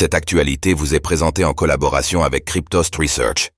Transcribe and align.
Cette 0.00 0.14
actualité 0.14 0.74
vous 0.74 0.94
est 0.94 1.00
présentée 1.00 1.44
en 1.44 1.54
collaboration 1.54 2.22
avec 2.22 2.44
Cryptost 2.44 2.94
Research. 2.94 3.50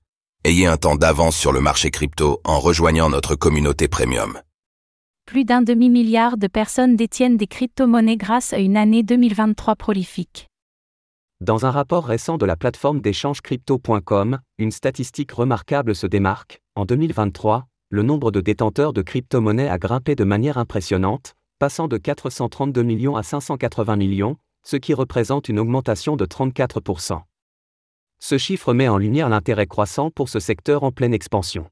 Ayez 0.43 0.65
un 0.65 0.75
temps 0.75 0.95
d'avance 0.95 1.35
sur 1.35 1.51
le 1.51 1.61
marché 1.61 1.91
crypto 1.91 2.41
en 2.43 2.59
rejoignant 2.59 3.11
notre 3.11 3.35
communauté 3.35 3.87
premium. 3.87 4.41
Plus 5.27 5.45
d'un 5.45 5.61
demi-milliard 5.61 6.37
de 6.37 6.47
personnes 6.47 6.95
détiennent 6.95 7.37
des 7.37 7.45
crypto-monnaies 7.45 8.17
grâce 8.17 8.53
à 8.53 8.57
une 8.57 8.75
année 8.75 9.03
2023 9.03 9.75
prolifique. 9.75 10.47
Dans 11.41 11.67
un 11.67 11.69
rapport 11.69 12.07
récent 12.07 12.39
de 12.39 12.47
la 12.47 12.55
plateforme 12.55 13.01
d'échange 13.01 13.41
crypto.com, 13.41 14.39
une 14.57 14.71
statistique 14.71 15.33
remarquable 15.33 15.93
se 15.93 16.07
démarque. 16.07 16.59
En 16.73 16.85
2023, 16.85 17.67
le 17.91 18.01
nombre 18.01 18.31
de 18.31 18.41
détenteurs 18.41 18.93
de 18.93 19.03
crypto-monnaies 19.03 19.69
a 19.69 19.77
grimpé 19.77 20.15
de 20.15 20.23
manière 20.23 20.57
impressionnante, 20.57 21.35
passant 21.59 21.87
de 21.87 21.97
432 21.97 22.81
millions 22.81 23.15
à 23.15 23.21
580 23.21 23.95
millions, 23.95 24.37
ce 24.63 24.75
qui 24.75 24.93
représente 24.93 25.49
une 25.49 25.59
augmentation 25.59 26.15
de 26.15 26.25
34%. 26.25 27.21
Ce 28.19 28.37
chiffre 28.37 28.73
met 28.73 28.87
en 28.87 28.97
lumière 28.97 29.29
l'intérêt 29.29 29.67
croissant 29.67 30.11
pour 30.11 30.29
ce 30.29 30.39
secteur 30.39 30.83
en 30.83 30.91
pleine 30.91 31.13
expansion. 31.13 31.69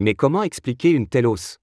Mais 0.00 0.14
comment 0.14 0.42
expliquer 0.42 0.90
une 0.90 1.08
telle 1.08 1.26
hausse? 1.26 1.58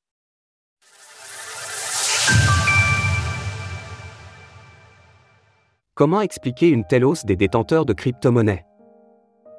Comment 5.96 6.22
expliquer 6.22 6.70
une 6.70 6.86
telle 6.86 7.06
hausse 7.06 7.24
des 7.24 7.36
détenteurs 7.36 7.86
de 7.86 7.94
crypto-monnaies? 7.94 8.66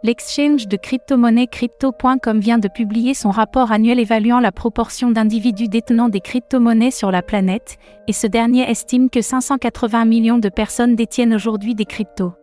L'exchange 0.05 0.69
de 0.69 0.77
crypto-monnaies 0.77 1.47
Crypto.com 1.47 2.39
vient 2.39 2.59
de 2.59 2.69
publier 2.69 3.15
son 3.15 3.31
rapport 3.31 3.73
annuel 3.73 3.99
évaluant 3.99 4.39
la 4.39 4.53
proportion 4.53 5.11
d'individus 5.11 5.69
détenant 5.69 6.11
des 6.11 6.21
crypto-monnaies 6.21 6.91
sur 6.91 7.11
la 7.11 7.23
planète, 7.23 7.79
et 8.07 8.13
ce 8.13 8.27
dernier 8.27 8.71
estime 8.71 9.09
que 9.09 9.23
580 9.23 10.05
millions 10.05 10.37
de 10.37 10.51
personnes 10.51 10.95
détiennent 10.95 11.33
aujourd'hui 11.33 11.75
des 11.75 11.87
cryptos. 11.87 12.35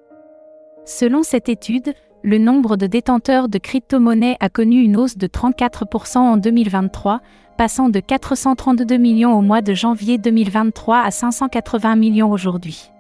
Selon 0.86 1.22
cette 1.22 1.50
étude, 1.50 1.94
le 2.24 2.40
nombre 2.40 2.78
de 2.78 2.88
détenteurs 2.88 3.48
de 3.48 3.60
crypto-monnaies 3.60 4.38
a 4.40 4.50
connu 4.50 4.82
une 4.82 4.98
hausse 4.98 5.20
de 5.20 5.28
34% 5.28 6.18
en 6.18 6.38
2023, 6.38 7.22
passant 7.60 7.90
de 7.90 8.00
432 8.00 8.98
millions 8.98 9.38
au 9.38 9.42
mois 9.42 9.62
de 9.62 9.76
janvier 9.76 10.18
2023 10.18 11.02
à 11.02 11.12
580 11.12 11.96
millions 11.96 12.32
aujourd'hui. 12.32 12.92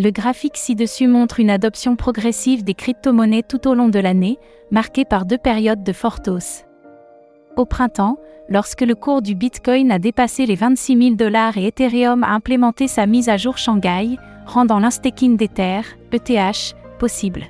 Le 0.00 0.10
graphique 0.10 0.56
ci-dessus 0.56 1.08
montre 1.08 1.40
une 1.40 1.50
adoption 1.50 1.96
progressive 1.96 2.62
des 2.62 2.74
crypto-monnaies 2.74 3.42
tout 3.42 3.66
au 3.66 3.74
long 3.74 3.88
de 3.88 3.98
l'année, 3.98 4.38
marquée 4.70 5.04
par 5.04 5.26
deux 5.26 5.38
périodes 5.38 5.82
de 5.82 5.92
forte 5.92 6.28
hausse. 6.28 6.62
Au 7.56 7.64
printemps, 7.64 8.16
lorsque 8.48 8.82
le 8.82 8.94
cours 8.94 9.22
du 9.22 9.34
Bitcoin 9.34 9.90
a 9.90 9.98
dépassé 9.98 10.46
les 10.46 10.54
26 10.54 11.02
000 11.02 11.14
dollars 11.16 11.58
et 11.58 11.66
Ethereum 11.66 12.22
a 12.22 12.28
implémenté 12.28 12.86
sa 12.86 13.06
mise 13.06 13.28
à 13.28 13.36
jour 13.36 13.58
Shanghai, 13.58 14.16
rendant 14.46 14.78
l'instaking 14.78 15.36
d'Ether, 15.36 15.80
ETH, 16.12 16.76
possible. 17.00 17.46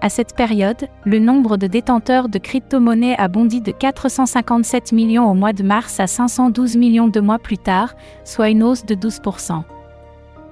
À 0.00 0.08
cette 0.08 0.36
période, 0.36 0.88
le 1.04 1.18
nombre 1.18 1.56
de 1.56 1.66
détenteurs 1.66 2.28
de 2.28 2.38
crypto-monnaies 2.38 3.16
a 3.18 3.26
bondi 3.26 3.60
de 3.60 3.72
457 3.72 4.92
millions 4.92 5.28
au 5.28 5.34
mois 5.34 5.52
de 5.52 5.64
mars 5.64 5.98
à 5.98 6.06
512 6.06 6.76
millions 6.76 7.08
deux 7.08 7.20
mois 7.20 7.40
plus 7.40 7.58
tard, 7.58 7.94
soit 8.22 8.50
une 8.50 8.62
hausse 8.62 8.86
de 8.86 8.94
12%. 8.94 9.64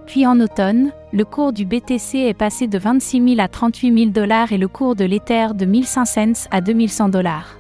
Puis 0.09 0.27
en 0.27 0.41
automne, 0.41 0.91
le 1.13 1.27
cours 1.27 1.53
du 1.53 1.67
BTC 1.67 2.17
est 2.17 2.35
passé 2.35 2.67
de 2.67 2.79
26 2.79 3.35
000 3.35 3.41
à 3.41 3.47
38 3.47 3.95
000 3.95 4.11
dollars 4.11 4.53
et 4.53 4.57
le 4.57 4.67
cours 4.67 4.97
de 4.97 5.05
l'Ether 5.05 5.49
de 5.55 5.67
1500 5.67 6.35
cents 6.35 6.49
à 6.51 6.63
2100 6.63 7.11
dollars. 7.11 7.59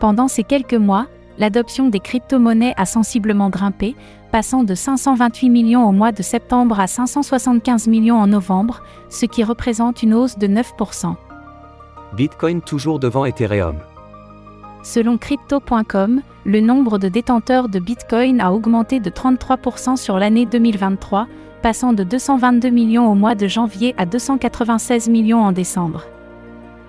Pendant 0.00 0.26
ces 0.26 0.42
quelques 0.42 0.74
mois, 0.74 1.06
l'adoption 1.38 1.88
des 1.88 2.00
crypto-monnaies 2.00 2.74
a 2.76 2.86
sensiblement 2.86 3.50
grimpé, 3.50 3.94
passant 4.32 4.64
de 4.64 4.74
528 4.74 5.48
millions 5.48 5.88
au 5.88 5.92
mois 5.92 6.10
de 6.10 6.24
septembre 6.24 6.80
à 6.80 6.88
575 6.88 7.86
millions 7.86 8.18
en 8.18 8.26
novembre, 8.26 8.82
ce 9.08 9.24
qui 9.24 9.44
représente 9.44 10.02
une 10.02 10.14
hausse 10.14 10.36
de 10.36 10.48
9%. 10.48 11.14
Bitcoin 12.16 12.62
toujours 12.62 12.98
devant 12.98 13.26
Ethereum. 13.26 13.76
Selon 14.82 15.18
crypto.com, 15.18 16.20
le 16.44 16.60
nombre 16.60 16.98
de 16.98 17.08
détenteurs 17.08 17.68
de 17.68 17.78
Bitcoin 17.78 18.40
a 18.40 18.52
augmenté 18.52 19.00
de 19.00 19.08
33% 19.08 19.96
sur 19.96 20.18
l'année 20.18 20.44
2023, 20.44 21.26
passant 21.62 21.94
de 21.94 22.04
222 22.04 22.68
millions 22.68 23.10
au 23.10 23.14
mois 23.14 23.34
de 23.34 23.46
janvier 23.46 23.94
à 23.96 24.04
296 24.04 25.08
millions 25.08 25.42
en 25.42 25.52
décembre. 25.52 26.04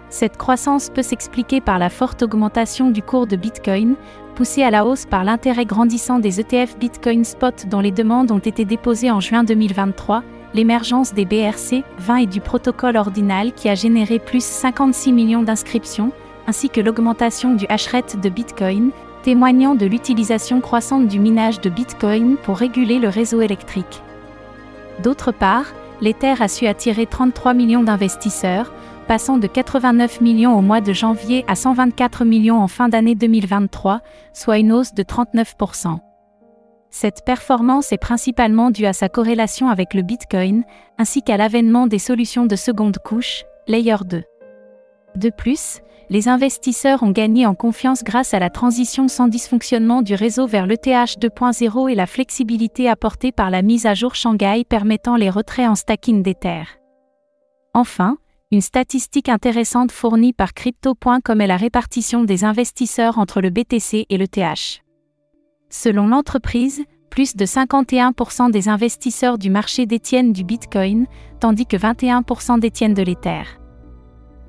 Cette 0.09 0.35
croissance 0.37 0.89
peut 0.89 1.01
s'expliquer 1.01 1.61
par 1.61 1.79
la 1.79 1.89
forte 1.89 2.21
augmentation 2.23 2.91
du 2.91 3.01
cours 3.01 3.27
de 3.27 3.37
Bitcoin, 3.37 3.95
poussée 4.35 4.63
à 4.63 4.71
la 4.71 4.85
hausse 4.85 5.05
par 5.05 5.23
l'intérêt 5.23 5.65
grandissant 5.65 6.19
des 6.19 6.41
ETF 6.41 6.77
Bitcoin 6.77 7.23
Spot 7.23 7.65
dont 7.69 7.79
les 7.79 7.91
demandes 7.91 8.31
ont 8.31 8.39
été 8.39 8.65
déposées 8.65 9.09
en 9.09 9.21
juin 9.21 9.45
2023, 9.45 10.23
l'émergence 10.53 11.13
des 11.13 11.25
BRC 11.25 11.83
20 11.99 12.15
et 12.17 12.25
du 12.25 12.41
protocole 12.41 12.97
ordinal 12.97 13.53
qui 13.53 13.69
a 13.69 13.75
généré 13.75 14.19
plus 14.19 14.43
56 14.43 15.13
millions 15.13 15.43
d'inscriptions, 15.43 16.11
ainsi 16.47 16.69
que 16.69 16.81
l'augmentation 16.81 17.55
du 17.55 17.65
hashrate 17.69 18.19
de 18.19 18.29
Bitcoin, 18.29 18.91
témoignant 19.25 19.73
de 19.73 19.87
l'utilisation 19.87 20.61
croissante 20.61 21.07
du 21.07 21.17
minage 21.17 21.59
de 21.59 21.71
Bitcoin 21.71 22.37
pour 22.37 22.57
réguler 22.57 22.99
le 22.99 23.09
réseau 23.09 23.41
électrique. 23.41 24.03
D'autre 25.01 25.31
part, 25.31 25.65
l'Ether 25.99 26.35
a 26.39 26.47
su 26.47 26.67
attirer 26.67 27.07
33 27.07 27.55
millions 27.55 27.81
d'investisseurs, 27.81 28.71
passant 29.07 29.39
de 29.39 29.47
89 29.47 30.21
millions 30.21 30.55
au 30.55 30.61
mois 30.61 30.79
de 30.79 30.93
janvier 30.93 31.43
à 31.47 31.55
124 31.55 32.23
millions 32.23 32.59
en 32.59 32.67
fin 32.67 32.87
d'année 32.87 33.15
2023, 33.15 34.01
soit 34.31 34.59
une 34.59 34.71
hausse 34.71 34.93
de 34.93 35.01
39%. 35.01 35.97
Cette 36.91 37.25
performance 37.25 37.91
est 37.91 37.97
principalement 37.97 38.69
due 38.69 38.85
à 38.85 38.93
sa 38.93 39.09
corrélation 39.09 39.69
avec 39.69 39.95
le 39.95 40.03
Bitcoin, 40.03 40.63
ainsi 40.99 41.23
qu'à 41.23 41.37
l'avènement 41.37 41.87
des 41.87 41.97
solutions 41.97 42.45
de 42.45 42.55
seconde 42.55 42.99
couche, 42.99 43.43
Layer 43.67 43.97
2. 44.05 44.21
De 45.15 45.29
plus, 45.31 45.81
les 46.09 46.27
investisseurs 46.27 47.03
ont 47.03 47.11
gagné 47.11 47.45
en 47.45 47.55
confiance 47.55 48.03
grâce 48.03 48.33
à 48.33 48.39
la 48.39 48.49
transition 48.49 49.07
sans 49.07 49.27
dysfonctionnement 49.27 50.01
du 50.01 50.15
réseau 50.15 50.47
vers 50.47 50.67
l'ETH 50.67 51.19
2.0 51.19 51.91
et 51.91 51.95
la 51.95 52.05
flexibilité 52.05 52.87
apportée 52.89 53.31
par 53.31 53.49
la 53.49 53.61
mise 53.61 53.85
à 53.85 53.93
jour 53.93 54.15
Shanghai 54.15 54.63
permettant 54.67 55.15
les 55.15 55.29
retraits 55.29 55.67
en 55.67 55.75
stacking 55.75 56.21
d'Ether. 56.21 56.63
Enfin, 57.73 58.17
une 58.51 58.61
statistique 58.61 59.29
intéressante 59.29 59.91
fournie 59.91 60.33
par 60.33 60.53
Crypto.com 60.53 61.41
est 61.41 61.47
la 61.47 61.57
répartition 61.57 62.23
des 62.23 62.43
investisseurs 62.43 63.17
entre 63.17 63.41
le 63.41 63.49
BTC 63.49 64.05
et 64.09 64.17
l'ETH. 64.17 64.81
Selon 65.69 66.07
l'entreprise, 66.07 66.83
plus 67.09 67.35
de 67.35 67.45
51% 67.45 68.51
des 68.51 68.69
investisseurs 68.69 69.37
du 69.37 69.49
marché 69.49 69.85
détiennent 69.85 70.33
du 70.33 70.43
Bitcoin, 70.43 71.07
tandis 71.39 71.65
que 71.65 71.77
21% 71.77 72.59
détiennent 72.59 72.93
de 72.93 73.03
l'Ether. 73.03 73.43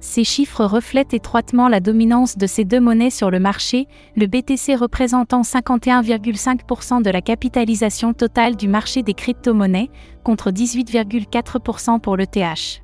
Ces 0.00 0.24
chiffres 0.24 0.64
reflètent 0.64 1.14
étroitement 1.14 1.68
la 1.68 1.80
dominance 1.80 2.36
de 2.36 2.46
ces 2.46 2.64
deux 2.64 2.80
monnaies 2.80 3.10
sur 3.10 3.30
le 3.30 3.40
marché, 3.40 3.88
le 4.14 4.26
BTC 4.26 4.74
représentant 4.76 5.42
51,5% 5.42 7.02
de 7.02 7.10
la 7.10 7.22
capitalisation 7.22 8.12
totale 8.12 8.56
du 8.56 8.68
marché 8.68 9.02
des 9.02 9.14
crypto-monnaies, 9.14 9.90
contre 10.22 10.50
18,4% 10.50 12.00
pour 12.00 12.16
le 12.16 12.26
TH. 12.26 12.82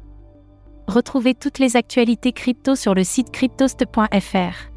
Retrouvez 0.88 1.34
toutes 1.34 1.58
les 1.58 1.76
actualités 1.76 2.32
crypto 2.32 2.74
sur 2.74 2.94
le 2.94 3.04
site 3.04 3.30
cryptost.fr. 3.30 4.72